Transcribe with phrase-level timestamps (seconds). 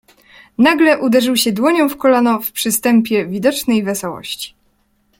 [0.57, 4.55] "Nagle uderzył się dłonią w kolano, w przystępie widocznej wesołości."